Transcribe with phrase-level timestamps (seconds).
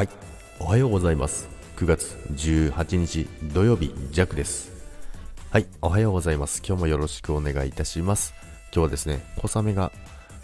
[0.00, 0.08] はい。
[0.58, 1.46] おはようございます。
[1.76, 4.72] 9月18日土曜日ジャックです。
[5.50, 5.66] はい。
[5.82, 6.62] おはようございます。
[6.66, 8.32] 今日もよろしくお願いいたします。
[8.74, 9.92] 今日はですね小雨が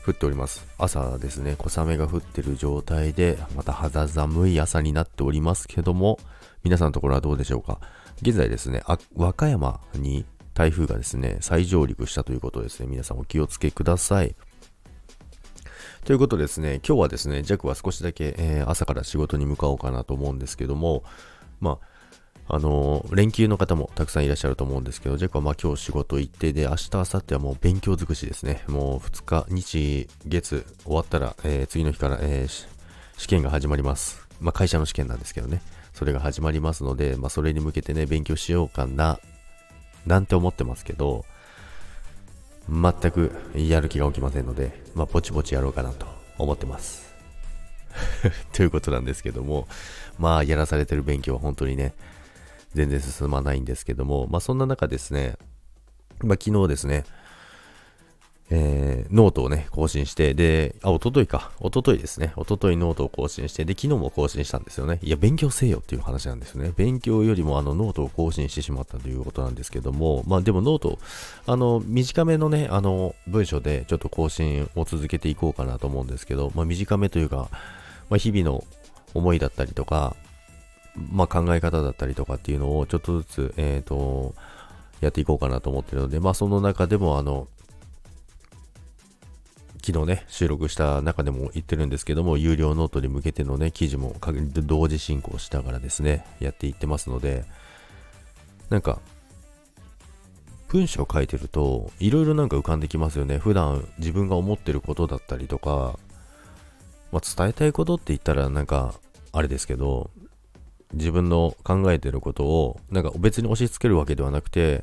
[0.07, 0.67] 降っております。
[0.77, 6.19] 朝ですね小雨が降ってる状態でまた肌寒い朝になっておりますけども
[6.63, 7.81] 皆さんのところはどうでしょうか？
[8.21, 8.83] 現在ですね
[9.15, 12.89] 和歌山に台風がですね再上陸したということですね。
[12.89, 14.37] 皆さんお気をつけください。
[16.07, 21.03] ということですね、今日はですね、ジャックは少しだけ、えー、朝から仕事に向かおうかなと思うんですけども、
[21.59, 21.81] ま
[22.47, 28.63] あ、あのー、連休の方もたくさんいらっしゃると思うんですけど、ジャックはまあ今日仕事行ってで、明日、明後日はもう勉強尽くしですね。
[28.69, 32.47] もう2日、日、月終わったら、えー、次の日から、え
[33.17, 34.29] 試験が始まります。
[34.41, 35.61] まあ会社の試験なんですけどね。
[35.93, 39.19] それが始まりますので、まあそれに向けてね、勉強しようかな、
[40.07, 41.25] なんて思ってますけど、
[42.69, 46.07] 全くやる気が起きませんので、まあ、ぼちぼちやろうかなと
[46.39, 47.15] 思ってます。
[48.53, 49.69] ということなんですけども、
[50.19, 51.95] まあ、やらされてる勉強は本当にね、
[52.75, 55.37] 全然進まないんですけども、まあ、そんな中ですね、
[56.23, 57.05] まあ、昨日ですね、
[58.49, 65.01] えー、ノートをね、更新して、で、あ、おとといか、おとといですね、おとといノートを更新して、で、昨日も更新したんですよね。
[65.03, 66.73] いや、勉強せよっていう話なんですね。
[66.77, 70.99] 勉強よりもあのノートを更新してしまったということなんですけども、まあでも note、
[71.47, 77.49] あの、短めのね、あの、文章でちょっと更新を続けていこうかなと思うんですけど、まあ短めというか、
[78.11, 78.63] まあ日々の
[79.13, 80.15] 思いだったりとか、
[81.11, 84.35] まあ考え方だったりとかっていうのをちょっとずつ、えっ、ー、と、
[85.01, 87.49] やっていこうかなと思ってるので、まあその中でもあの、
[89.87, 94.17] 昨日ね、収録した中でも言ってるんですけども、有料ノートに向けてのね、記事も
[94.65, 97.45] 同時進行しながらですね、やっていってますので、
[98.69, 98.99] なんか、
[100.67, 103.39] 文章書いてると、いろいろなんか浮かんできますよね。
[103.39, 105.97] 普段自分が思ってることだったりとか、
[107.13, 108.97] まあ、伝えたいことって言ったらなんか、
[109.31, 110.11] あれですけど、
[110.95, 114.83] 自分の考えてることを、なんか別に押し付けるわけではなくて、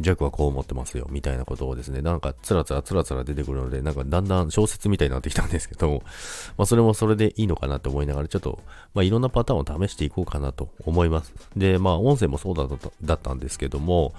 [0.00, 6.02] 弱はこう思ってますよ、みたいなことをですね、なんかつらつらつらつら出てくるので、なんかだんだん小説みたいになってきたんですけど、
[6.56, 8.58] まあそれもそれでいいのかなと思いながら、ちょっと、
[8.94, 11.32] まあいろんなパターンを試していこうかなと思います。
[11.56, 14.14] で、まあ音声もそうだっただったんですけども、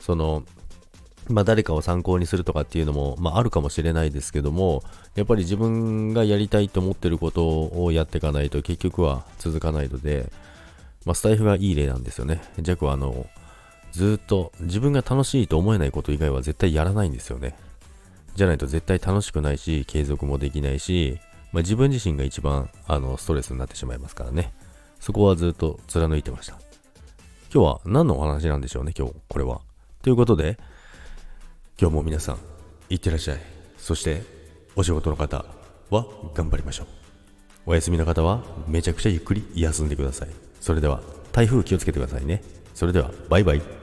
[0.00, 0.44] その、
[1.28, 4.82] まあ誰かを参考にするとかっていうのも、まああるかもしれないですけども、
[5.14, 10.30] やっぱり自分がやりたいと思ってることをやっていかないと結局は続かないので、
[11.04, 12.42] まあスタイフがいい例なんですよね。
[12.60, 13.26] 弱はあの、
[13.92, 17.56] ずっと自分が楽しいと思えないこと以外は絶対やらないんですよね。
[18.34, 21.20] じゃないと絶対楽しくないし、継続もできないし、
[21.52, 24.52] まあ、自分自身が一番あのストレスになってしまいますからね。
[24.98, 26.58] そこはずっと貫いてました。
[27.52, 29.60] 今日は何のお話なんでしょうね、今日、これは。
[30.00, 30.58] ということで、
[31.78, 32.38] 今日も皆さん、
[32.88, 33.38] いってらっしゃい。
[33.76, 34.22] そして、
[34.74, 35.44] お仕事の方
[35.90, 36.86] は頑張りましょう。
[37.66, 40.30] お休みの方はめちゃくちゃゆっくり休んでください。
[40.60, 41.02] それでは、
[41.32, 42.42] 台風気をつけてくださいね。
[42.74, 43.81] それでは、バイバイ。